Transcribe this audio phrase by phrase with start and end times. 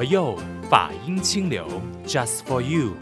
[0.00, 0.34] 佛佑
[0.70, 1.66] 法音清流
[2.06, 2.92] ，Just for you。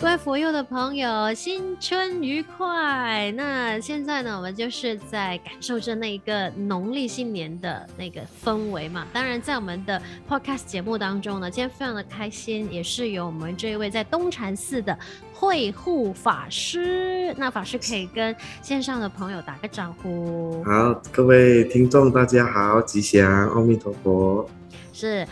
[0.00, 3.32] 各位佛佑的朋友，新春愉快！
[3.36, 9.06] 那现在呢，我们就是在感受着那一个农历新年的那个氛围嘛。
[9.12, 14.98] 当然，在我们的 Podcast 节目当中呢，今天非常的开心，也是有我们这一位在东禅寺的
[15.32, 17.32] 慧护法师。
[17.36, 20.64] 那法师可以跟线上的朋友打个招呼。
[20.64, 24.50] 好，各位听众大家好，吉祥，阿弥陀佛。
[24.92, 25.24] 是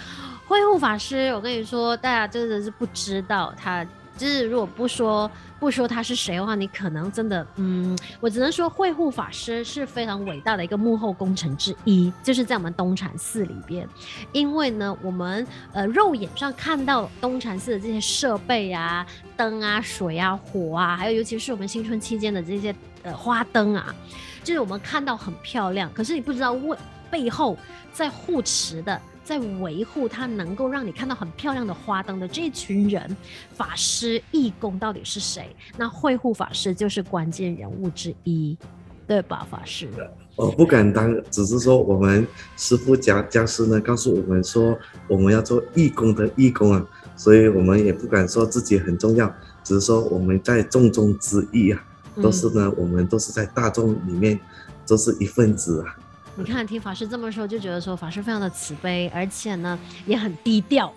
[0.46, 3.86] 会护法师，我跟你说，大家真的是不知道他。
[4.16, 13.86] 就是如果不说不说他是谁的话，你可能真的，嗯，我只能说会护法师是非常伟大的一个幕后工程之一，就是在我们东禅寺里边，
[14.32, 23.94] 因为呢，我们呃肉眼上看到东禅寺的这些设备啊、灯啊、水啊、火啊，还有尤其是我们新春期间的这些呃花灯啊，
[24.42, 26.74] 就是我们看到很漂亮，可是你不知道为
[27.10, 27.55] 背后
[27.92, 28.98] 在护持的。
[29.27, 33.16] 在维护它能够让你看到很漂亮的花灯的这群人，
[33.55, 35.48] 法师义工到底是谁？
[35.77, 38.56] 那会护法师就是关键人物之一，
[39.04, 39.44] 对吧？
[39.50, 39.88] 法师，
[40.36, 42.24] 我不敢当，只是说我们
[42.56, 49.28] 师傅讲讲师呢告诉我们说我们要做义工的义工啊，所以我们也不敢说自己很重要，
[49.64, 51.84] 只是说我们在众中之一啊，
[52.22, 54.38] 都是呢，我们都是在大众里面
[54.86, 55.97] 都是一份子啊。
[56.39, 60.93] 你看，听法师这么说，就觉得说法师非常的慈悲，而且呢也很低调。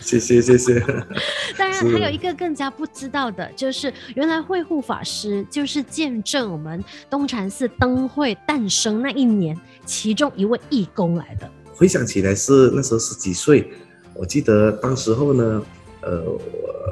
[0.00, 0.80] 谢谢谢谢。
[1.56, 11.48] 当然，还有一个更加不知道的，就是原来慧护法师就是见证我们东禅寺灯会诞生那一年其中一位义工来的。
[11.72, 13.70] 回想起来是那时候十几岁，
[14.14, 15.62] 我记得当时候呢，
[16.00, 16.40] 呃，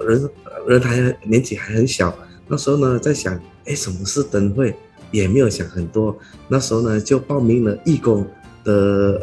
[0.06, 0.30] 人
[0.68, 2.16] 人还年纪还很小，
[2.46, 4.72] 那时候呢在想，哎，什么是灯会？
[5.14, 8.26] 也没有想很多，那时候呢就报名了义工
[8.64, 8.72] 的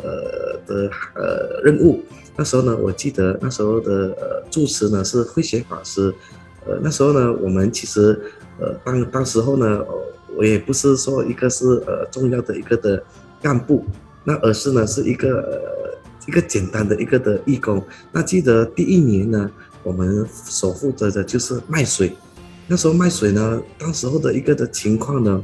[0.01, 1.99] 呃的呃任务。
[2.37, 6.13] 那时候呢，我记得那时候的呃住持呢是慧显法师。
[6.65, 8.17] 呃，那时候呢，我们其实
[8.57, 9.83] 呃当当时候呢，
[10.37, 13.03] 我也不是说一个是呃重要的一个的
[13.41, 13.83] 干部，
[14.23, 15.59] 那而是呢是一个呃
[16.25, 17.83] 一个简单的一个的义工。
[18.13, 19.51] 那记得第一年呢，
[19.83, 22.13] 我们所负责的就是卖水。
[22.65, 25.43] 那时候卖水呢，当时候的一个的情况呢。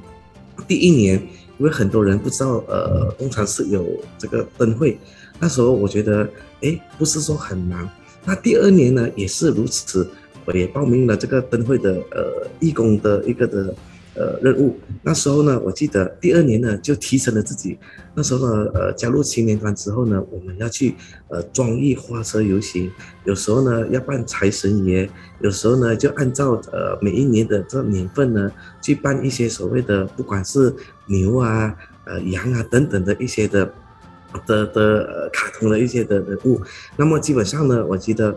[0.66, 1.16] 第一年，
[1.58, 3.86] 因为很多人不知道，呃，工厂是有
[4.18, 4.98] 这个灯会，
[5.40, 6.30] 那时候我觉得，
[6.62, 7.90] 哎，不是说很难。
[8.24, 10.10] 那第二年呢，也是如此，
[10.46, 13.74] 我也报名了这个灯会的，呃，义工的一个的。
[14.18, 17.78] 呃，任务那时候呢，我记得第二年呢就提升了自己。
[18.16, 20.96] 那时候呢，呃，加入青年团之后呢，我们要去
[21.30, 22.92] 呃装艺花车游行，
[23.26, 25.08] 有时候呢要办财神爷，
[25.40, 28.52] 有时候呢就按照呃每一年的这年份呢
[28.82, 30.74] 去办一些所谓的不管是
[31.06, 33.72] 牛啊、呃羊啊等等的一些的
[34.48, 36.60] 的的卡通的一些的人物。
[36.96, 38.36] 那么基本上呢，我记得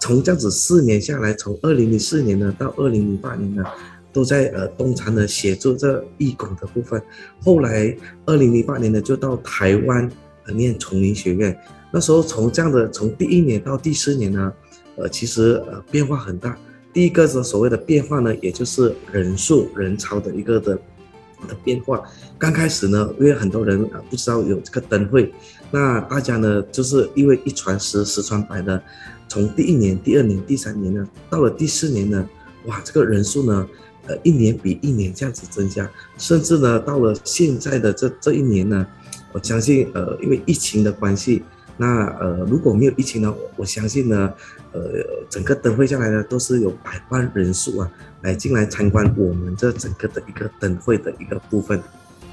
[0.00, 3.64] 从这样子四年下来，从二零零四年呢到二零零八年呢。
[4.12, 7.00] 都在呃东禅的协助这义工的部分，
[7.40, 10.10] 后来二零零八年呢就到台湾
[10.46, 11.56] 呃念丛林学院，
[11.92, 14.52] 那时候从这样的从第一年到第四年呢，
[14.96, 16.56] 呃其实呃变化很大。
[16.92, 20.74] 第一个是所谓的变化呢，也就是人数人潮的一个的
[21.46, 22.02] 的变化。
[22.36, 25.32] 刚开始呢，因为很多人啊不知道有这个灯会，
[25.70, 28.82] 那大家呢就是因为一传十十传百的，
[29.28, 32.28] 从第一年、第二年、第三年呢，到了第四年呢，
[32.66, 33.68] 哇这个人数呢。
[34.10, 35.88] 呃，一年比一年这样子增加，
[36.18, 38.84] 甚至呢，到了现在的这这一年呢，
[39.30, 41.44] 我相信，呃，因为疫情的关系，
[41.76, 44.32] 那呃，如果没有疫情呢，我相信呢，
[44.72, 44.80] 呃，
[45.28, 47.88] 整个灯会下来呢，都是有百万人数啊，
[48.22, 51.80] 来进来参观我们这整个的一个灯会的一个部分。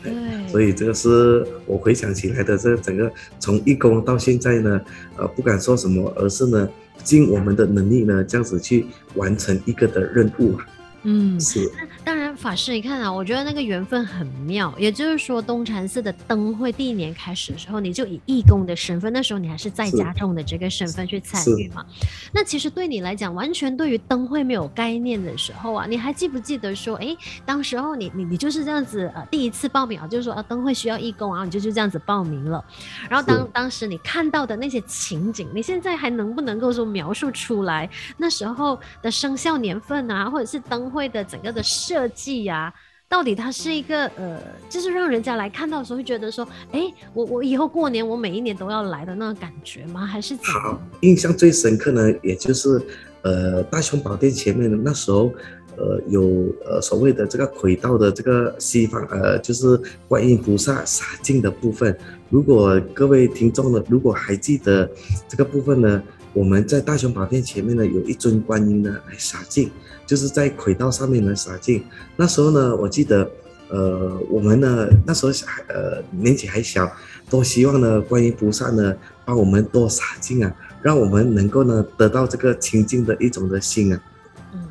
[0.02, 0.14] 对，
[0.48, 4.82] 所以这个是我回想起来的这整个从义工到现在呢，
[5.16, 6.68] 呃，不敢说什么，而是呢，
[7.04, 10.66] 尽我们的能力呢，这样子去完成一个的任务啊。
[11.10, 11.72] 嗯，是。
[11.78, 14.74] 那当然，法师，你看啊，我觉得那个缘分很妙。
[14.78, 21.86] 也就是说，东禅寺的灯会第一年开始的时候，你就以义工的身份，那时候你还是在家众的这个身份去参与嘛。
[22.32, 32.64] 那其实对你来讲，完全对于灯会没有概念的时候啊，你还记不记得说，哎，当时候你你你就是这样子呃，第一次报名啊，就是说啊，灯会需要义工啊，你就就这样子报名了。
[33.10, 37.90] 然后当当时你看到的那些情景，你现在还能不能够说描述出来？
[38.18, 42.74] 那时候的生肖年份啊，或者是灯会的整个的设计呀，
[43.10, 44.40] 到底它是一个呃，
[44.70, 46.82] 就是让人家来看到的时候会觉得说，哎、
[47.14, 50.06] 我我以后过年我每一年都要来的那个感觉吗？
[50.06, 50.60] 还是怎么？
[50.60, 52.82] 好，印象最深刻呢，也就是
[53.22, 55.32] 呃大雄宝殿前面的那时候，
[55.78, 56.22] 呃有
[56.66, 61.98] 呃所谓的这个轨道的这个西方呃就是观音菩萨洒净的部分。
[62.30, 64.90] 如果各位听众呢，如果还记得
[65.28, 66.04] 这个部分呢？
[66.34, 69.72] 我们在大雄宝殿前面呢，有一尊观音呢来洒净，
[70.08, 71.84] 就是在轨道上面呢洒进。
[72.16, 73.30] 那时候呢，我记得，
[73.70, 76.92] 呃，我们呢那时候还呃年纪还小，
[77.30, 78.96] 都希望呢观音菩萨呢
[79.26, 80.52] 帮我们多洒净啊，
[80.82, 84.02] 让我们能够呢得到这个清净的一种的心啊。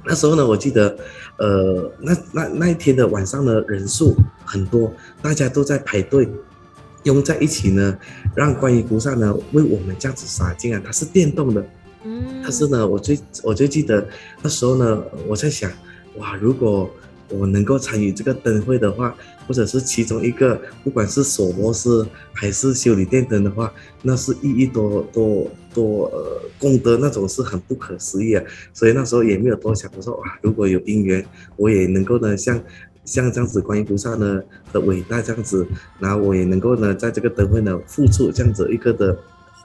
[0.04, 0.98] 那时候呢，我记得，
[1.36, 6.28] 呃，那那那一天的晚上呢，人数很多，大家都在排队。
[7.02, 7.96] 拥在一起呢，
[8.34, 11.64] 让观音菩萨呢为我们这样子洒净啊，它是电动的，
[12.06, 14.06] 嗯，但是呢，我最我最记得
[14.41, 15.69] 那时候呢，我在想，
[16.19, 16.88] 哇，如果
[17.31, 19.12] 我能够参与这个灯会的话，
[19.49, 23.73] 或者是其中一个，不管是锁螺丝还是修理电灯的话，
[24.03, 31.26] 那是意义多多多呃功德那种是很不可思议啊，所以那时候也没有多想，我说哇，如果有因缘，
[31.56, 32.62] 我也能够呢像。
[33.05, 34.43] 像这样子，观音菩萨呢
[34.73, 35.64] 的伟大这样子，
[36.00, 39.17] 然后我也能够呢，在这个灯会呢付出这样子一个的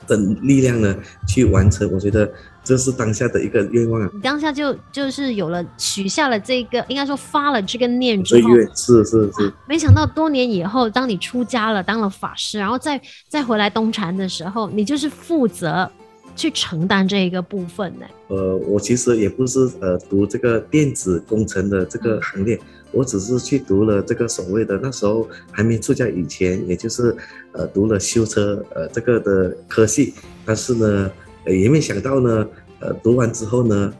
[0.07, 0.95] 的力量呢
[1.27, 2.31] 去完成，我觉得
[2.63, 4.09] 这是当下的一个愿望啊。
[4.13, 9.53] 你当下就就是有了许下了这个，应该说发了这个念之后，是是是、啊。
[9.67, 15.89] 没想到多年以后，当你出家了，当了法师，然后再再回来东禅的时候，你就是负责
[16.35, 18.05] 去承担这一个部分呢。
[18.27, 22.55] 呃，我其实也不是呃读这个电子工程的这个行列。
[22.55, 22.61] 嗯
[22.91, 27.15] 我只是去读了这个所谓的那时候还没出家以前，也就是
[27.53, 30.13] 呃读了修车呃这个的科系，
[30.45, 31.11] 但是呢
[31.45, 32.47] 呃也没想到呢
[32.79, 33.93] 呃读完之后呢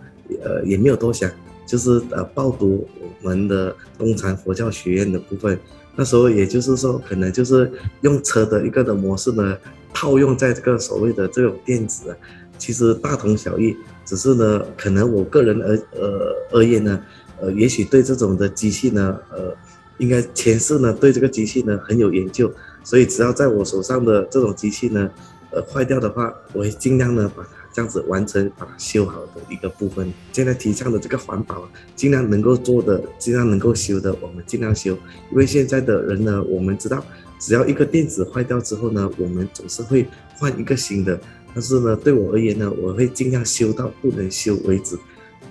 [0.44, 1.32] 呃也没有多想，
[1.66, 2.88] 就是呃报读
[3.22, 5.58] 我们的东禅佛教学院的部分。
[5.96, 7.72] 那时候也就是说可能就是
[8.02, 9.58] 用车的一个的模式呢
[9.94, 12.16] 套用在这个所谓的这种电子，
[12.58, 17.02] 其实大同小异，只是呢可能我个人而呃而言呢。
[17.42, 19.54] 呃，也许对这种的机器呢，呃，
[19.98, 22.52] 应该前世呢对这个机器呢很有研究，
[22.84, 25.10] 所以只要在我手上的这种机器呢，
[25.52, 30.14] 呃，坏掉的话，我会尽量呢把它这样子完成，把它修好的一个部分。
[30.32, 34.92] 现在提倡的这个环保，尽量能够做的，尽量能够修的，我们尽量修。
[35.32, 37.04] 因为现在的人呢，我们知道，
[37.40, 40.08] 只要一个电子坏掉之后呢，我们总是会
[40.38, 41.20] 换一个新的。
[41.54, 44.98] 但是呢，对我而言呢，我会尽量修到不能修为止。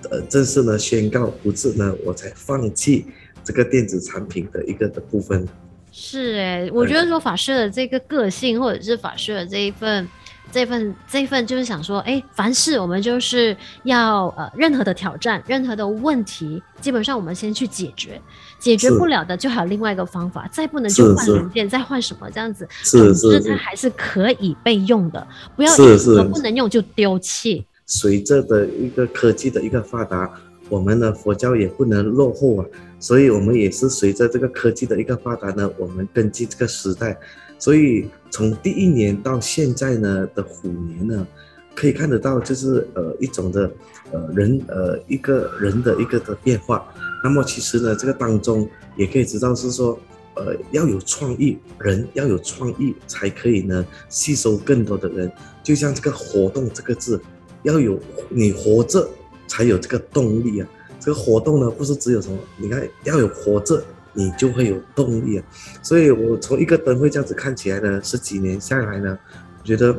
[0.09, 3.05] 呃，正式呢宣告不治呢，我才放弃
[3.43, 5.47] 这个电子产品的一个的部分。
[5.91, 10.07] 是哎，我觉得说法师的这个个性，或者是法师的这一份、
[10.49, 18.21] 这份、这份，就是想说，哎，凡事我们就是要呃，任何的挑战、任何的问题，基本上我们先去解决，
[18.57, 25.27] 解决不了的就还有另外一个方法，再不能就换零件，再换什么这样子，总之它还是可以被用的，
[25.57, 27.65] 不要说不能用就丢弃。
[27.91, 30.31] 随着的一个科技的一个发达，
[30.69, 32.65] 我们的佛教也不能落后啊，
[32.99, 37.19] 所以我们也是随着这个科技的一个发达呢，我们跟进这个时代。
[37.59, 41.27] 所以从第一年到现在呢的虎年呢，
[41.75, 43.69] 可以看得到就是呃一种的
[44.13, 46.87] 呃人呃一个人的一个的变化。
[47.25, 49.99] 那么其实呢这个当中也可以知道是说
[50.35, 55.29] 呃要有创意，人要有创意才可以呢吸收更多的人。
[55.61, 57.21] 就像这个活动这个字。
[57.63, 57.99] 要有
[58.29, 59.07] 你活着
[59.47, 60.67] 才有这个动力啊！
[60.99, 65.45] 这个活动呢，不是只有什么，你看要有活着，你就会有动力啊！
[65.81, 69.17] 所以我从一个灯会这样子看起来呢，十几年下来呢，
[69.59, 69.95] 我觉得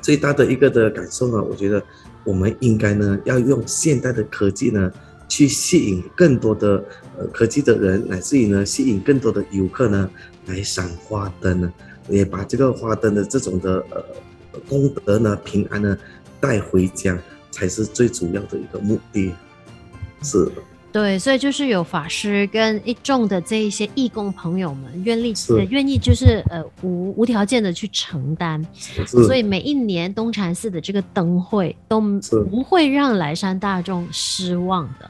[0.00, 1.82] 最大的一个的感受呢，我觉得
[2.24, 4.92] 我们应该呢要用现代的科技呢，
[5.28, 6.82] 去吸引更多的
[7.18, 10.08] 呃科技的人，乃至于呢吸引更多的游客呢
[10.46, 11.72] 来赏花灯呢，
[12.08, 14.04] 也把这个花灯的这种的呃
[14.68, 15.98] 功德呢平安呢。
[16.40, 17.18] 带回家
[17.50, 19.34] 才是最主要的一个目的，
[20.22, 20.46] 是。
[20.46, 20.52] 的。
[20.92, 28.60] 对，所以就是有法师跟一众的这一些义工朋友们愿力，呃，愿意就是呃无无条件的去承担，
[29.06, 32.00] 所以每一年东禅寺的这个灯会都
[32.50, 35.08] 不会让莱山大众失望的。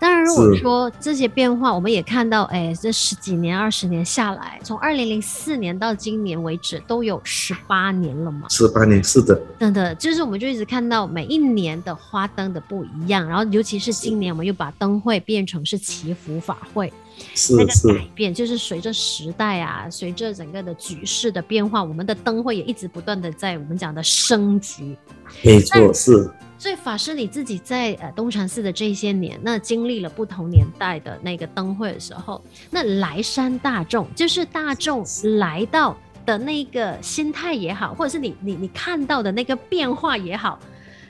[0.00, 8.46] 当然，如果说这些变化，我们也看到，哎，这十几年、二十年下来，从二零零四年到今年为止，都有十八年了嘛？
[8.48, 9.40] 十八年，是的。
[9.58, 16.92] 真的，就是我们就一直看到每一年的花灯的不一样，然后尤其是今年，我们又把灯会变成是祈福法会，
[17.34, 24.96] 是那个改变，就是随着时代啊，随着整个的局势的变化，我们的灯会也一直不断的在我们讲的升级。
[25.42, 26.30] 没错，是。
[26.58, 35.04] 所以法师你自己在呃东禅寺的这些年，那经历了不同年代的那个灯会的时候，那来山大众就是大众
[35.38, 35.96] 来到
[36.26, 40.58] 的那个心态也好，或者是你你你看到的那个变化也好，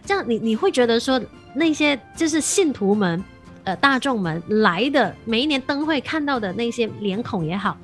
[0.04, 1.18] 这样你你会觉得说
[1.54, 3.24] 那些就是信徒们
[3.64, 7.74] 呃大众们来的每一年灯会看到的那些脸孔也好，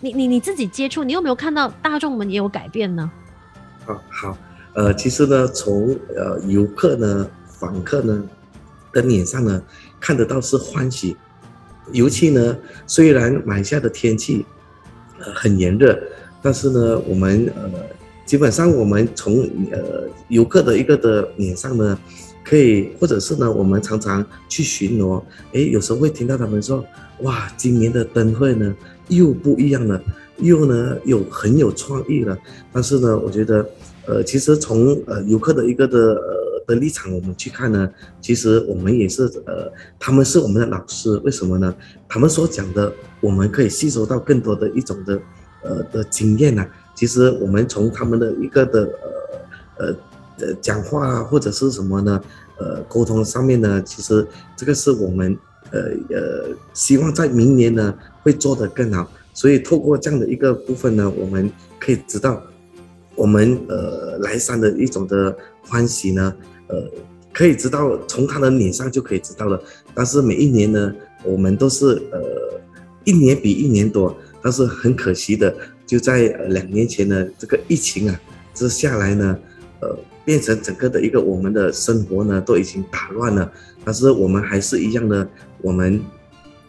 [0.00, 3.08] 你你你自己接触，你有没有看到大众们也有改变呢？
[3.86, 4.36] 哦，好。
[4.74, 8.22] 呃，其实呢，从呃游客呢、访客呢
[8.92, 9.62] 的脸上呢，
[10.00, 11.16] 看得到是欢喜。
[11.92, 14.44] 尤其呢，虽然马来西亚的天气
[15.18, 15.96] 呃很炎热，
[16.42, 17.70] 但是呢，我们呃
[18.26, 21.98] 基本上我们从呃游客的一个的脸上呢，
[22.42, 26.84] 可以或者是呢，我们常常去巡逻，诶，有时候会听到他们说，
[27.20, 28.74] 哇，今年的灯会呢
[29.08, 30.02] 又不一样了，
[30.38, 32.36] 又呢有很有创意了。
[32.72, 33.64] 但是呢，我觉得
[34.06, 36.44] 呃，其实从呃游客的一个的呃。
[36.66, 37.86] 的立场，我们去看呢，
[38.22, 41.74] 其实我们也是呃，他们是我们的老师，为什么呢？
[42.08, 45.20] 他们所讲的，我们可以吸收到更多的一种的
[45.62, 46.66] 呃的经验呢。
[46.94, 49.96] 其实我们从他们的一个的呃呃
[50.38, 52.18] 呃讲话啊，或者是什么呢？
[52.56, 55.36] 呃，沟通上面呢，其实这个是我们
[55.70, 59.06] 呃呃希望在明年呢会做得更好。
[59.34, 62.42] 所以透过这样的一个部分呢，我们可以知道
[63.16, 66.34] 我们呃来山的一种的欢喜呢。
[66.66, 66.82] 呃，
[67.30, 69.62] 可以知道从他的脸上就可以知道了。
[69.92, 72.60] 但是每一年呢，我们都是呃
[73.04, 74.16] 一年比一年多。
[74.40, 75.54] 但是很可惜的，
[75.86, 78.20] 就在两年前呢，这个疫情啊，
[78.54, 79.38] 这下来呢，
[79.80, 79.94] 呃，
[80.24, 83.52] 变成整个的一个我们的生活呢都已经打乱了。
[83.84, 85.28] 但是我们还是一样的，
[85.60, 86.00] 我们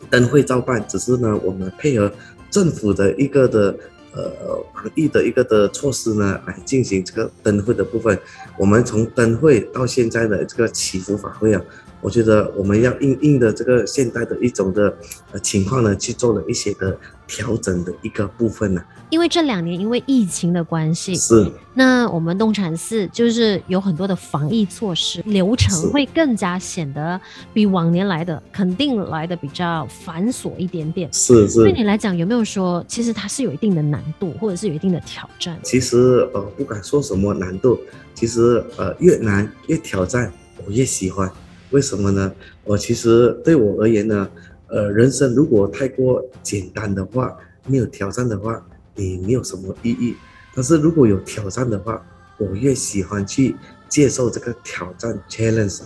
[0.09, 2.11] 灯会照办，只是呢，我们配合
[2.49, 3.77] 政府的一个的。
[4.15, 8.17] 呃，防疫的一个的措施呢，来进行这个灯会的部分。
[8.57, 11.61] 我们从灯会到现在的这个祈福法会啊，
[12.01, 14.95] 我觉得我们要应应的这个现代的一种的
[15.31, 16.95] 呃情况呢，去做了一些的
[17.27, 18.81] 调整的一个部分呢。
[19.09, 27.19] 因为这两年因为疫情的关系，是那我们东禅寺就是有很多的防疫措施，流程会更加显得
[27.53, 31.11] 比往年来的肯定来的比较繁琐一点点。
[31.13, 35.57] 是是，对你来讲有没有说，其实它是有一定的难度，或者是有一定的挑战？
[35.63, 37.79] 其实呃，不管说什么难度，
[38.15, 40.31] 其实呃越难越挑战，
[40.65, 41.31] 我越喜欢。
[41.71, 42.33] 为什么呢？
[42.63, 44.29] 我其实对我而言呢，
[44.67, 47.35] 呃，人生如果太过简单的话，
[47.67, 48.65] 没有挑战的话。
[48.97, 50.15] 你没有什么意义，
[50.55, 52.01] 但是如果有挑战的话，
[52.37, 53.53] 我越喜欢去
[53.89, 55.81] 接受这个挑战 challenge。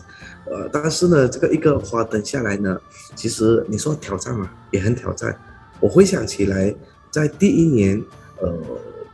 [0.45, 2.79] 呃，但是呢，这个一个花灯下来呢，
[3.15, 5.36] 其实你说挑战嘛，也很挑战。
[5.79, 6.71] 我回想起来，
[7.09, 8.00] 在第一年，
[8.41, 8.53] 呃，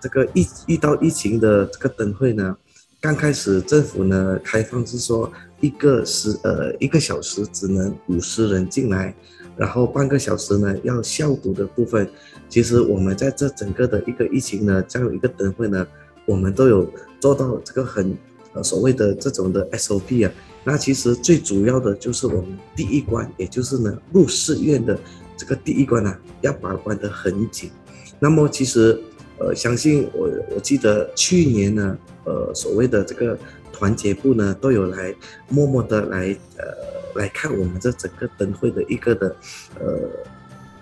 [0.02, 2.54] 这个疫遇到疫情的这个灯会呢，
[3.00, 9.16] 刚开始政府呢开放是说一个时呃一个小时只能五十人进来。
[9.58, 12.06] 然后半个小时呢，要消毒的部分，
[12.50, 15.88] 其实我们在这整个的一个疫情呢，这样一个灯会呢，
[16.26, 18.18] 我们都有做到这个很
[18.52, 20.34] 呃所谓的这种的 SOP 啊。
[20.66, 25.00] 那其实最主要的就是我们第一关，也就是呢入寺院的
[25.38, 27.72] 这个第一关呢，要把关得很紧。
[28.20, 29.00] 那么其实
[29.38, 33.38] 呃，相信我，我记得去年呢，呃，所谓的这个
[33.76, 35.14] 团结部呢，都有来
[35.50, 36.28] 默默的来
[36.58, 36.96] 呃。
[37.16, 39.34] 来看我们这整个灯会的一个的，
[39.80, 39.98] 呃，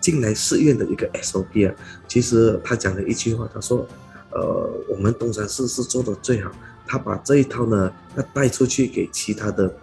[0.01, 1.75] 进来寺院的一个 SOP 啊，
[2.07, 3.87] 其实他讲了一句话，他说，
[4.31, 6.51] 呃，我们东山寺是做的最好，
[6.87, 9.75] 他把这一套呢，要带出去给其他的，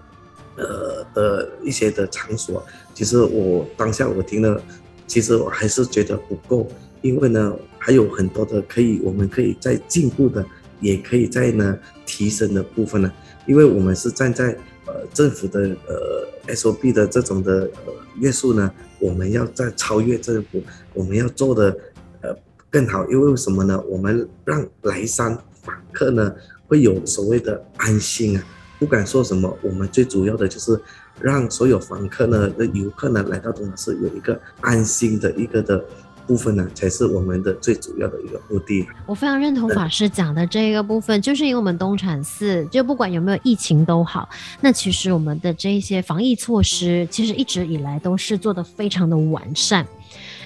[0.56, 2.66] 呃的一些的场所。
[2.94, 4.60] 其实我当下我听了，
[5.06, 6.66] 其实我还是觉得不够，
[7.00, 10.44] 因为呢，还有很多的可以，我们可以再进步的，
[10.80, 13.12] 也可以在呢提升的部分呢，
[13.46, 14.56] 因为我们是站在
[14.86, 16.30] 呃政府的呃。
[16.48, 18.68] SOP 的这种的呃约束呢，
[18.98, 20.60] 我们要再超越政府，
[20.92, 21.76] 我们要做的
[22.22, 22.36] 呃
[22.68, 23.80] 更好，因为为什么呢？
[23.86, 26.34] 我们让来山访客呢
[26.66, 28.44] 会有所谓的安心啊，
[28.80, 30.80] 不敢说什么，我们最主要的就是
[31.20, 35.84] 让所有访客呢的游客呢来到东禅寺有一个安心的一个的。
[36.26, 38.86] 部分呢，才是我们的最主要的一个目的。
[39.06, 44.28] 我非常认同法师讲的这个部分，就是因为我们东禅寺，就不管有没有疫情都好，
[44.60, 49.86] 那其实我们的这一些防疫措施，其实一直以来都是做的非常的完善。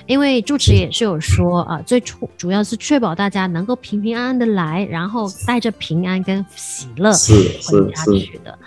[0.06, 8.58] 因为住持也是有说啊，最初主要是确保大家能够平平安安的来，然后带着平安跟喜乐回家去的。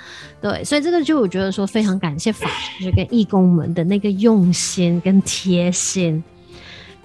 [0.41, 2.47] 对，所以这个就我觉得说非常感谢法
[2.79, 6.23] 师跟义工们的那个用心跟贴心。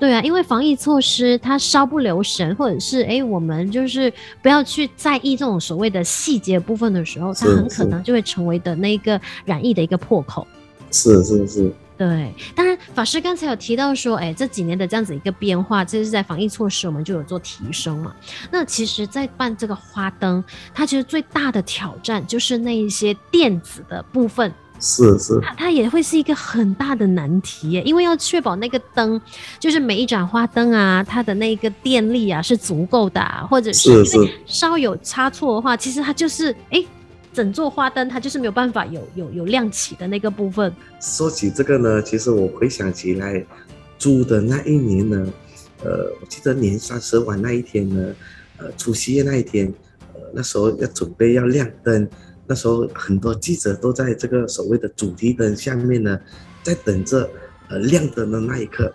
[0.02, 10.44] 对啊，因为防疫措施它稍不留神，或者是哎，我们就是不要去在意这种所谓的细节部分的时候，它很可能就会成为的那个染疫的一个破口。
[10.90, 11.72] 是是是。
[11.96, 18.12] 对，当然法师刚才有提到说，哎，这几年的这样子一个变化，这是在防疫措施我们就有做提升嘛。
[18.50, 20.42] 那其实，在办这个花灯，
[20.74, 24.52] 它其实最大的挑战就是那一些电子的部分。
[24.84, 29.18] 是是，它它也会是一个很大的难题耶，因为要确保那个灯，
[29.60, 36.86] 就是每一盏花灯啊，它的那个电力啊是足够的，啊，或者是因为稍有差错的话，其实它就是哎、欸，
[37.32, 40.74] 整座花灯它就是没有办法有有有亮起的那个部分。
[41.00, 43.46] 说起这个呢，其实我回想起来，
[43.98, 45.32] 租的那一年呢，
[45.84, 48.12] 呃，我记得年三十晚那一天呢，
[48.56, 49.72] 呃，除夕夜那一天，
[50.12, 52.08] 呃，那时候要准备要亮灯。
[52.52, 56.20] 那时候很多记者都在这个所谓的主题灯下面呢，
[56.62, 57.26] 在等着
[57.70, 58.92] 呃亮灯的那一刻。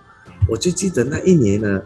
[0.48, 1.82] 我就记得那一年呢，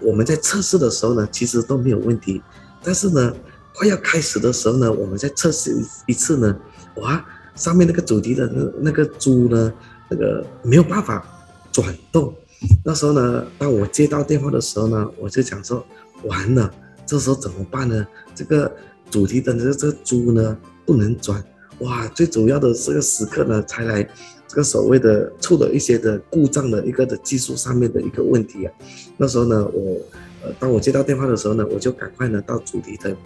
[0.00, 2.40] 我们在测试的时候呢，其实都没有问题。
[2.82, 3.30] 但是呢，
[3.74, 5.76] 快要开始的时候呢，我们在测试
[6.06, 6.58] 一次呢，
[6.96, 7.22] 哇，
[7.56, 9.70] 上面那个主题的那那个珠呢，
[10.08, 11.22] 那个没有办法
[11.70, 12.34] 转动。
[12.82, 15.84] 那时候呢，当我接到电话的时候呢，我就想说，
[16.24, 16.72] 完了，
[17.04, 18.06] 这时候怎么办呢？
[18.34, 18.72] 这个
[19.10, 20.56] 主题灯的这个珠呢？
[20.84, 21.42] 不能转，
[21.78, 22.06] 哇！
[22.08, 24.02] 最主要的这个时刻呢，才来
[24.46, 28.72] 这个所谓的出了一些的故障的一个的技术上面的一个问题啊。
[29.16, 30.00] 那时候呢，我
[30.44, 33.16] 呃，当我接到电话的时候呢，我就赶快呢到主题灯，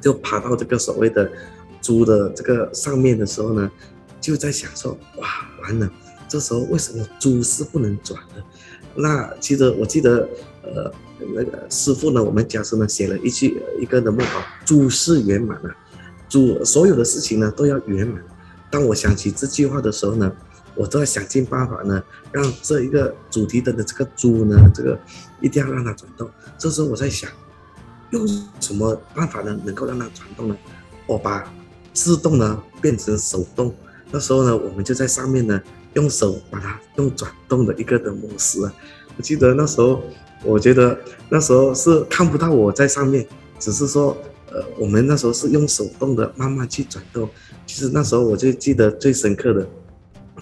[0.00, 1.30] 就爬到这个所谓的
[1.80, 3.70] 猪的这个上面的时候呢，
[4.20, 5.26] 就在想说，哇，
[5.62, 5.90] 完了！
[6.28, 8.42] 这时候为什么猪是不能转的？
[8.94, 10.28] 那其实我记得，
[10.62, 10.92] 呃，
[11.34, 15.76] 那个师傅呢，我们家师呢写了一句一个的木宝，诸事圆满啊。
[16.28, 18.22] 主所有的事情呢都要圆满。
[18.70, 20.30] 当我想起这句话的时候呢，
[20.74, 24.98] 我都要想尽办法呢，让这一个主题灯的这个珠呢，这个
[25.40, 26.28] 一定要让它转动。
[26.58, 27.30] 这时候我在想，
[28.10, 28.28] 用
[28.60, 30.56] 什么办法呢，能够让它转动呢？
[31.06, 31.50] 我把
[31.94, 33.74] 自动呢变成手动。
[34.10, 35.58] 那时候呢，我们就在上面呢，
[35.94, 38.72] 用手把它用转动的一个的模式啊。
[39.16, 40.02] 我记得那时候，
[40.44, 40.98] 我觉得
[41.30, 43.26] 那时候是看不到我在上面，
[43.58, 44.14] 只是说。
[44.50, 47.28] 呃，我们那时候是用手动的，慢慢去转动。
[47.66, 49.68] 其实那时候我就记得最深刻的，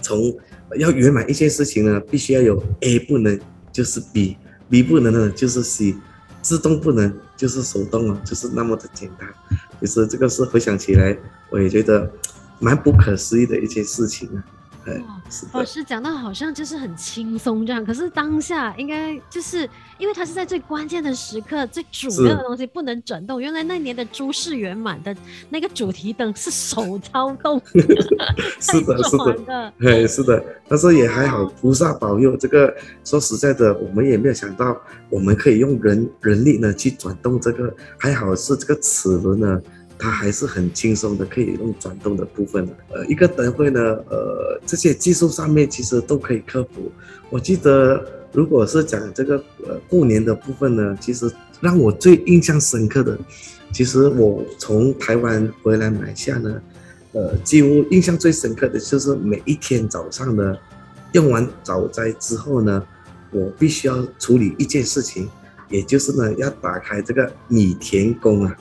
[0.00, 0.36] 从
[0.78, 3.38] 要圆满一件事情呢，必须要有 A 不能
[3.72, 5.94] 就是 B，B 不能呢就是 C，
[6.40, 9.28] 自动不能就是手动啊，就是那么的简单。
[9.80, 11.16] 其实这个是回想起来，
[11.50, 12.10] 我也觉得
[12.58, 14.44] 蛮不可思议的一件事情啊。
[15.06, 15.20] 哇，
[15.52, 19.68] 老师讲到好像就是很轻松这样，可是当下应该就是
[19.98, 23.40] 因为他是在最关键的时刻，最主要的东西不能转动。
[23.40, 25.14] 原来那年的诸事圆满的
[25.50, 27.82] 那个主题灯是手操控的，
[28.60, 30.44] 是的，是的，哎，是的。
[30.68, 32.36] 但是也还好，菩萨保佑。
[32.36, 34.76] 这个说实在的，我们也没有想到
[35.10, 39.60] 我们可以用人人力呢去转动这个，还好是这个齿轮呢。
[39.98, 42.68] 它还是很轻松的，可以用转动的部分。
[42.90, 43.80] 呃，一个灯会呢，
[44.10, 46.92] 呃，这些技术上面其实都可以克服。
[47.30, 51.30] 我记得，如果是讲这个呃过年的部分呢，其实
[51.60, 53.18] 让我最印象深刻的，
[53.72, 56.62] 其实我从台湾回来买下呢，
[57.12, 60.56] 呃，几乎印象最深刻的就是每一天早上呢，
[61.12, 62.86] 用完早斋之后呢，
[63.30, 65.28] 我必须要处理一件事情，
[65.70, 68.56] 也就是呢，要打开这个米田宫啊。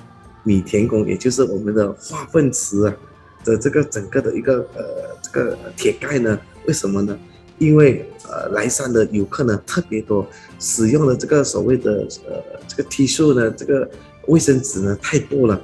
[0.46, 2.96] 米田宫，也就是我们的化粪池啊
[3.44, 6.40] 的这个整个的一个呃这个铁盖呢？
[6.66, 7.20] 为什么呢？
[7.58, 10.28] 因为呃来山的游客呢特别多，
[10.60, 13.90] 使用的这个所谓的呃这个 T 恤呢，这个
[14.28, 15.60] 卫生纸呢太多了，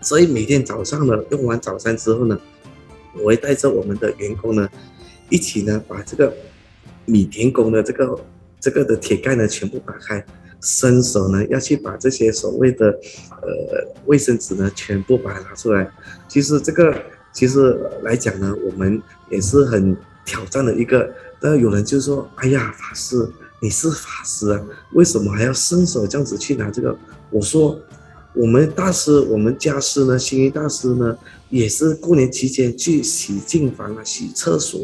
[0.00, 2.38] 所以每天早上呢用完早餐之后呢，
[3.14, 4.68] 我会带着我们的员工呢
[5.28, 6.32] 一起呢把这个
[7.04, 8.18] 米田宫的这个
[8.60, 10.24] 这个的铁盖呢全部打开。
[10.60, 12.86] 伸手呢，要去把这些所谓的，
[13.42, 15.88] 呃，卫生纸呢，全部把它拿出来。
[16.28, 16.94] 其实这个，
[17.32, 21.08] 其实来讲呢，我们也是很挑战的一个。
[21.38, 23.28] 但有人就说：“哎呀，法师，
[23.60, 24.60] 你是法师啊，
[24.94, 26.96] 为什么还要伸手这样子去拿这个？”
[27.30, 27.78] 我说
[28.34, 31.16] ：“我们大师，我们家师呢，星云大师呢，
[31.50, 34.80] 也是过年期间去洗净房啊，洗厕所。”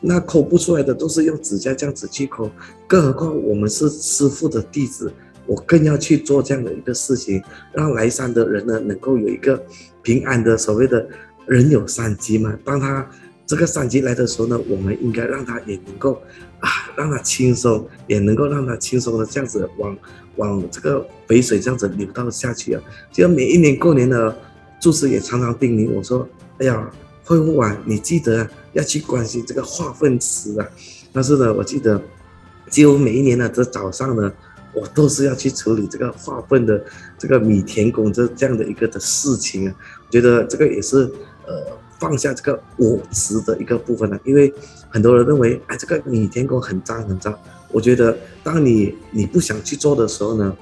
[0.00, 2.50] 那抠不出来的都是用指甲这样子去抠，
[2.86, 5.10] 更何况我们是师傅的弟子，
[5.46, 9.60] 我更要去做这样的一个事情，让来山的人呢能够有一个
[10.02, 11.08] 平安的所谓的
[11.46, 12.56] 人有三急嘛。
[12.62, 13.08] 当他
[13.46, 16.20] 这个三急来的时候呢，我们应该让他也能够
[16.60, 19.96] 啊，让他轻松，也能够让他轻松的这样子往
[20.36, 22.82] 往这个肥水这样子流到下去啊。
[23.10, 24.34] 就每一年过年呢，
[24.78, 26.28] 住持也常常叮咛我说
[26.60, 26.90] ：“哎呀。”
[27.26, 30.68] 会不晚，你记得要去关心这个化粪池啊！
[31.12, 32.00] 但是呢，我记得
[32.70, 34.32] 几乎每一年呢，这早上呢，
[34.72, 36.80] 我都是要去处理这个化粪的
[37.18, 39.74] 这个米田共这这样的一个的事情啊。
[40.06, 40.98] 我觉得这个也是
[41.48, 44.54] 呃放下这个我执的一个部分了，因为
[44.88, 47.36] 很多人认为哎，这个米田共很脏很脏。
[47.72, 50.56] 我觉得当你你不想去做的时候呢，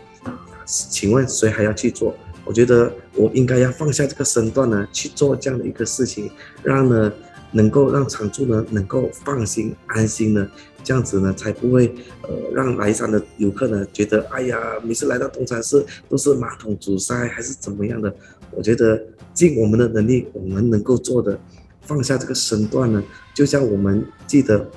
[0.64, 2.16] 请问谁还要去做？
[2.44, 6.30] 我觉得我应该要放下这个身段呢，去做这样的一个事情，
[6.62, 7.12] 让呢
[7.52, 10.48] 能够让常住呢能够放心安心呢，
[10.82, 18.14] 这样子呢才不会呃让来山的游客呢觉得哎呀，每次来到东禅寺都是马桶阻塞还是怎么样的。
[18.50, 19.00] 我觉得
[19.32, 21.38] 尽我们的能力，我们能够做的，
[21.80, 23.02] 放下这个身段呢，
[23.34, 24.68] 就像我们记得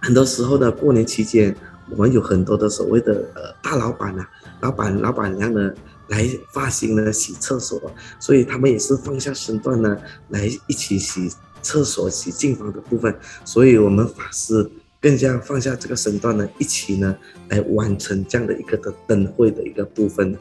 [0.00, 1.54] 很多时候呢，过年期间
[1.90, 4.28] 我们有很多的所谓的呃大老板啊，
[4.60, 5.72] 老板老板娘呢
[6.08, 7.80] 来发型呢洗厕所，
[8.18, 9.96] 所以他们也是放下身段呢
[10.28, 11.30] 来一起洗。
[11.62, 13.12] 厕所洗净房的部分，
[13.44, 17.16] 所以我们法师更加放下这个身段呢，一起呢
[17.48, 20.32] 来完成这样的一个的灯会的一个部分。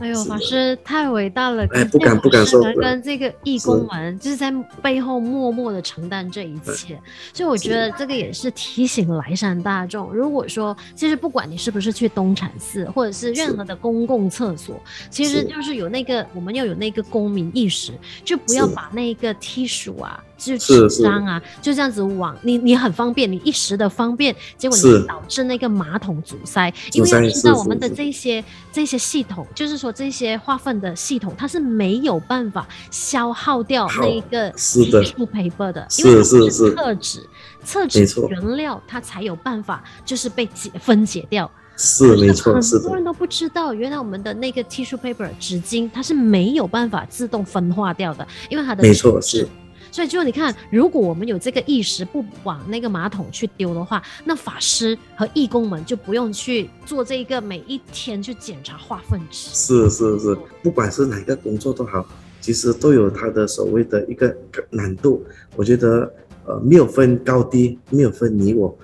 [0.00, 1.66] 哎呦，法师太伟大了！
[1.72, 4.50] 哎，不敢不敢说，跟这个义工们就是在
[4.82, 6.98] 背后默默的承担这一切，
[7.34, 17.92] 所以我觉得这个也是提醒莱山大众，如果说其实不管你是不是去东禅寺，或者是任何的公共厕所，其实就是有那个我们要有那个公民意识，
[18.24, 20.24] 就不要把那个梯鼠啊。
[20.40, 37.28] 就纸张啊，就这样子往你，你很方便，你一时的方便，结果你导致那个马桶阻塞，因为要知道我们的这些这些系统，就是说这些化粪的系统，它是没有办法消耗掉那一个 tissue paper 的，因为它是厕纸，
[37.62, 41.50] 厕纸原料它才有办法就是被解分解掉。
[41.76, 49.48] 是没错，很多人都不知道，原来我们的那个 tissue paper 纸巾它是没有办法自动分化掉的，因为它的没错是。
[49.90, 59.50] 所以，就你看，如果我们有这个意识，不往那个马桶去丢的话，那法师和义工们就不用去做这一个每一天去检查化粪池。
[59.52, 62.06] 是是是，不管是哪个工作都好，
[62.40, 64.34] 其实都有它的所谓的一个
[64.70, 65.24] 难度。
[65.56, 66.12] 我觉得，
[66.44, 68.76] 呃，没有分高低，没有分你我，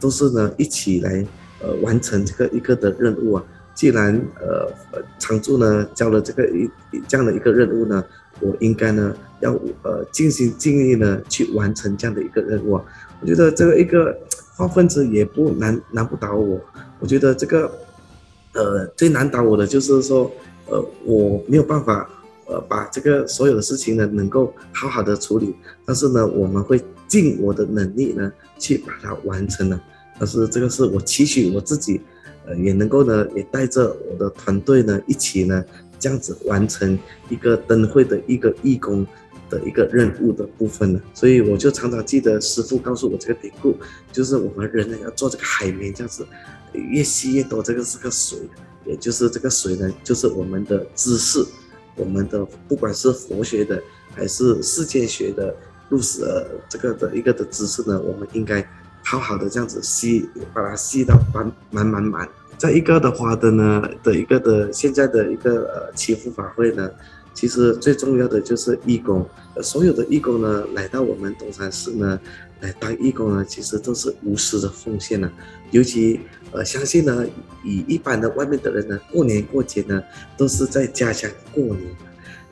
[0.00, 1.26] 都是呢一起来
[1.60, 3.44] 呃完成这个一个的任务啊。
[3.74, 4.72] 既然呃
[5.18, 6.70] 常住呢交了这个一
[7.06, 8.02] 这样的一个任务呢。
[8.40, 9.52] 我应该呢，要
[9.82, 12.80] 呃尽心尽力呢去完成这样的一个任务。
[13.20, 14.18] 我觉得这个一个
[14.56, 16.58] 化粪池也不难难不倒我。
[16.98, 17.70] 我觉得这个
[18.54, 20.30] 呃最难倒我的就是说，
[20.66, 22.08] 呃我没有办法
[22.46, 25.54] 呃把这个所有的事情呢能够好好的处理，
[25.84, 29.80] 但是呢我们会尽我的能力呢去把它完成了。
[30.18, 32.00] 但是这个是我期许我自己，
[32.46, 35.62] 呃也能够呢也带着我的团队呢一起呢。
[35.96, 36.98] 这样子完成
[37.30, 39.06] 一个灯会的一个义工
[39.50, 43.76] 的一个任务的部分呢，所以我就常常记得师傅告诉我这个典故，
[44.12, 46.26] 就是我们人呢要做这个海绵，这样子
[46.72, 48.38] 越吸越多，这个是个水，
[48.84, 51.44] 也就是这个水呢，就是我们的知识，
[51.96, 53.82] 我们的不管是佛学的
[54.14, 55.54] 还是世间学的
[55.88, 58.66] 入世呃这个的一个的知识呢，我们应该
[59.04, 62.28] 好好的这样子吸，把它吸到满满满满。
[62.56, 66.88] 在一个的话的呢的一个的现在的一个呃祈福法会呢，
[67.34, 69.28] 其实最重要的就是义工，
[69.60, 72.18] 所有的义工呢来到我们东山寺呢
[72.60, 75.30] 来当义工呢，其实都是无私的奉献呢。
[75.72, 76.20] 尤其
[76.52, 77.26] 呃相信呢，
[77.64, 80.02] 以一般的外面的人呢，过年过节呢
[80.36, 81.80] 都是在家乡过年，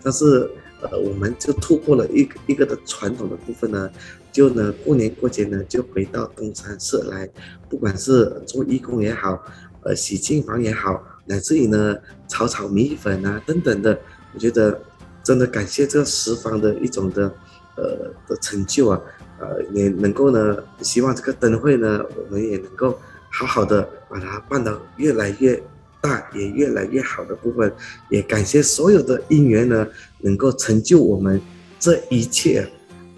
[0.03, 0.51] 但是
[0.83, 3.89] 呃我们就突破了一个一个的传统的部分呢，
[4.33, 7.31] 就呢过年过节呢就回到东山寺来，
[7.71, 9.41] 不管是做义工也好。
[9.85, 11.97] 呃，洗净房也好，乃至于呢，
[12.29, 13.99] 炒炒米粉啊，等等的，
[14.35, 14.81] 我觉得
[15.23, 17.33] 真的感谢这个十方的一种的，
[17.77, 19.01] 呃的成就啊，
[19.39, 22.99] 呃，也能够呢，希望这个灯会呢，我们也能够
[23.31, 25.63] 好好的把它办得越来越
[26.01, 27.73] 大，也越来越好的部分，
[28.09, 29.87] 也感谢所有的因缘呢，
[30.21, 31.41] 能够成就我们
[31.79, 32.69] 这一切，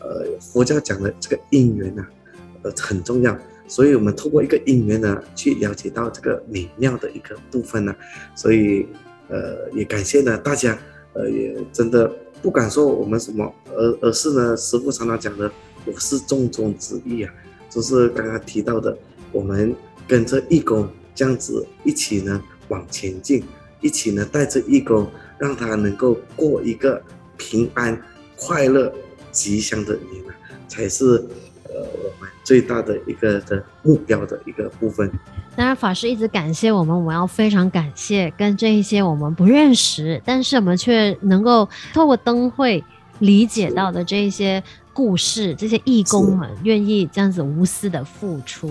[0.01, 2.07] 呃，佛教讲的这个因缘啊，
[2.63, 3.37] 呃，很重要。
[3.67, 7.97] 所以，我们透过一个因缘呢，去了解到这个美妙的一个部分呢。
[8.37, 8.87] 所以，
[9.29, 10.79] 呃，也感谢呢大家，
[11.15, 12.11] 呃，也真的
[12.43, 15.51] 不敢说我们什么，而而是呢，师傅常常讲的，
[15.87, 17.33] 我是重中之重啊，
[17.71, 18.97] 就是刚刚提到的，
[19.33, 19.75] 我们
[20.07, 23.43] 跟着义工这样子一起呢往前进，
[23.81, 27.03] 一起呢带着义工，让他能够过一个
[27.37, 28.01] 平安、
[28.37, 28.93] 快乐、
[29.33, 30.35] 吉祥的年啊，
[30.69, 31.25] 才是。
[31.75, 35.11] 呃，我们最大的一个的目标的一个部分。
[35.57, 42.83] 当然，法师一直感谢我们，我要非常感谢跟这一些我们不认识，但是我们却能够透过灯会
[43.19, 44.63] 理解到的这一些。
[44.95, 48.69] 故事，这些义工们愿意这样子无私的付出。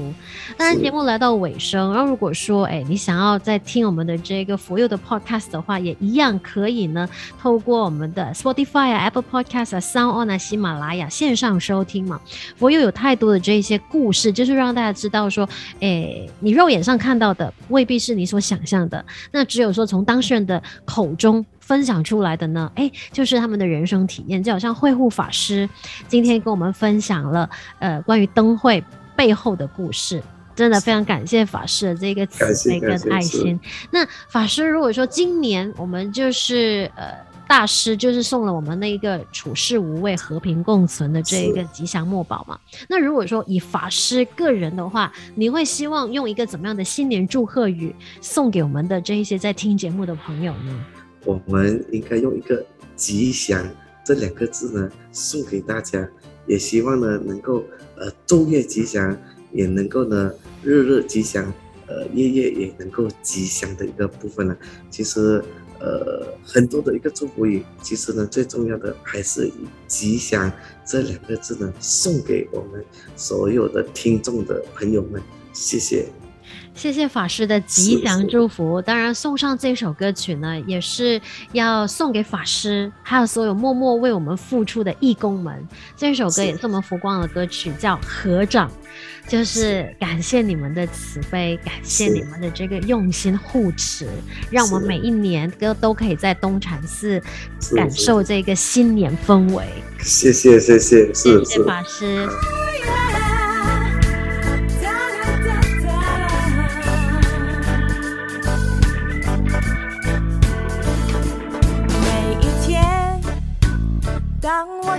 [0.58, 7.08] 当然，节目来到尾声，然后如果说，哎，你想要再听我们的这个佛佑的 podcast 的话，也一样可以呢，
[7.40, 12.20] 透过我们的 Spotify 啊、Apple Podcast 啊、Sound On 啊、喜马拉雅线上收听嘛。
[12.58, 15.48] 佛佑有太多的这些故事，就是让大家知道说，
[15.82, 21.46] 哎，你肉眼上看到的未必是你所想象的，那只有说从当事人的口中。
[21.64, 22.72] 分享出来的呢？
[22.76, 25.68] 哎，就是他们的人生体验，就好像慧护法师
[26.08, 27.50] 今天跟我们分享了
[27.80, 28.84] 呃关于灯会
[29.16, 30.22] 背后的故事。
[30.56, 33.60] 真的非常感谢法师的这个慈悲跟爱心。
[33.90, 37.12] 那法师如果说今年我们就是呃
[37.48, 42.56] 大师就是送了我们那个处世无畏、和平共存的这一个吉祥墨宝嘛？
[42.88, 50.86] 那如果说以法师个人的话，你会希望用一个怎么样的新年祝贺语送给我们的这一些在听节目的朋友呢？
[51.26, 53.70] 我们应该用一个吉祥
[54.06, 56.10] 这两个字呢送给大家，
[56.48, 57.64] 也希望呢能够
[57.98, 59.18] 呃昼夜吉祥。
[59.56, 60.34] 也能够呢，
[60.64, 61.46] 日日吉祥，
[61.86, 64.58] 呃，夜夜也能够吉祥的一个部分呢。
[64.90, 65.44] 其实，
[65.80, 70.52] 呃，很多的一个祝福语，其实呢，最重要的还是以吉祥
[70.84, 72.84] 这两个字呢，送给我们
[73.16, 75.22] 所有的听众的朋友们，
[75.54, 76.08] 谢谢。
[76.76, 78.82] 谢谢法师的吉祥祝福。
[78.82, 85.66] 当然，送上这首歌曲呢，也是要送给法师，还有所有默默为我们付出的义工们。
[85.96, 88.70] 这首歌也是我们福光的歌曲，叫《合掌》，
[89.32, 94.08] 就是感谢你们的慈悲，感谢你们的这个用心护持，
[94.50, 97.22] 让我们每一年都都可以在东禅寺
[97.76, 99.66] 感受这个新年氛围。
[100.02, 102.28] 谢谢，谢谢，谢谢法师。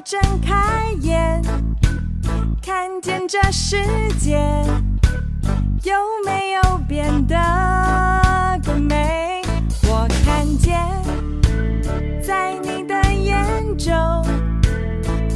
[0.05, 1.41] 睁开眼，
[2.63, 3.79] 看见这世
[4.21, 4.39] 界
[5.83, 5.95] 有
[6.27, 7.35] 没有变得
[8.63, 9.41] 更美？
[9.85, 10.79] 我看见
[12.23, 13.95] 在你的眼中，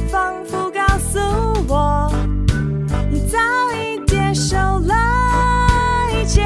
[0.07, 1.19] 仿佛告诉
[1.67, 2.11] 我，
[3.09, 3.39] 你早
[3.73, 4.93] 已接受了
[6.13, 6.45] 一切。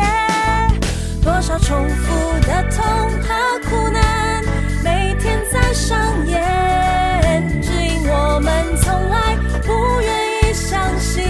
[1.21, 2.85] 多少重复的痛
[3.21, 4.41] 和苦难，
[4.81, 6.72] 每天在上演。
[8.43, 11.23] 我们从来不愿意相信，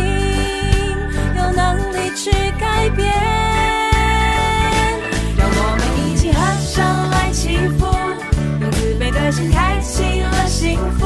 [1.37, 3.07] 有能力去改变。
[5.37, 7.85] 让我们一起合上来祈福，
[8.61, 11.05] 用慈悲的心开启了幸福，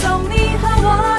[0.00, 1.17] 送你和我。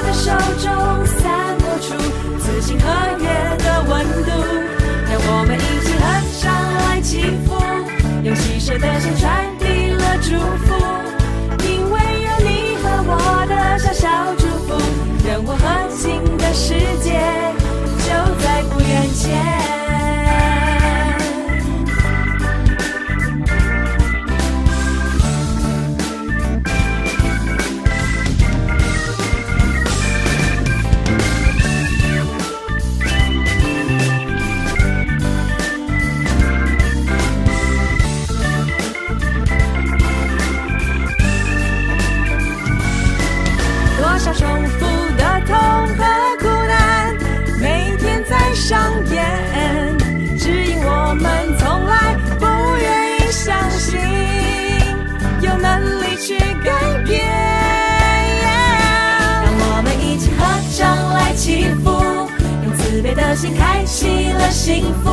[63.34, 65.10] 心开启了幸福，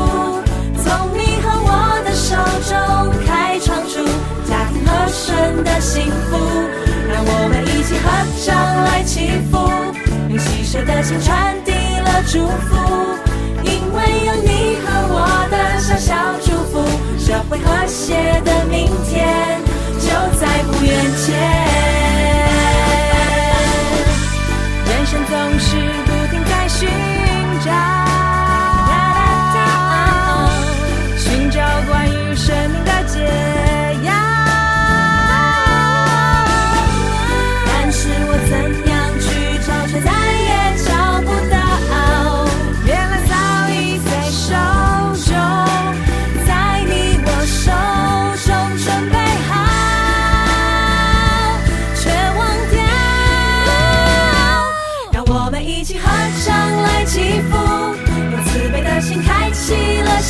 [0.84, 2.36] 从你和我的手
[2.68, 2.76] 中
[3.26, 4.04] 开创出
[4.44, 6.38] 家庭和顺的幸福。
[7.08, 8.06] 让我们一起合
[8.46, 8.50] 掌
[8.86, 9.70] 来祈福，
[10.30, 12.76] 用喜舍的心传递了祝福。
[13.64, 16.84] 因为有你和我的小小祝福，
[17.18, 19.62] 社会和谐的明天
[20.00, 21.26] 就在不远前。
[24.86, 25.76] 人生总是
[26.06, 26.90] 不停在寻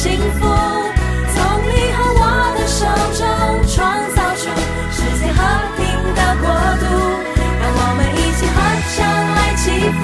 [0.08, 1.36] 幸福从
[1.68, 2.24] 你和我
[2.56, 2.86] 的手
[3.20, 3.28] 中
[3.68, 3.76] 创
[4.16, 4.48] 造出
[4.90, 5.40] 世界和
[5.76, 5.84] 平
[6.16, 6.48] 的国
[6.80, 6.86] 度
[7.60, 8.58] 让我们一起合
[8.96, 8.98] 唱
[9.36, 9.66] 来祈
[10.00, 10.02] 福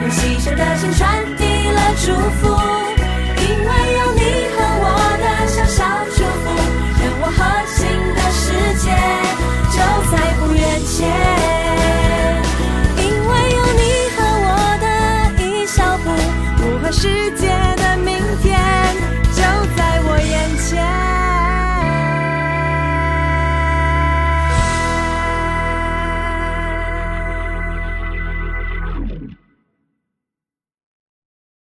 [0.00, 1.04] 用喜悦的心传
[1.36, 2.06] 递了祝
[2.40, 2.48] 福
[3.36, 4.22] 因为有你
[4.56, 4.86] 和我
[5.20, 5.84] 的小小
[6.16, 6.48] 祝福
[6.98, 7.38] 让我和
[7.68, 7.84] 新
[8.16, 8.40] 的世
[8.80, 8.88] 界
[9.74, 9.76] 就
[10.10, 10.96] 在不远前
[12.96, 13.82] 因为有你
[14.16, 14.48] 和我
[14.80, 14.86] 的
[15.44, 16.08] 一小步
[16.56, 17.67] 不管世界